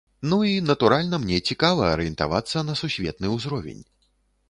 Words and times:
Ну, 0.29 0.37
і 0.51 0.55
натуральна 0.69 1.19
мне 1.27 1.37
цікава 1.53 1.91
арыентавацца 1.93 2.67
на 2.73 2.79
сусветны 2.83 3.27
ўзровень. 3.39 3.89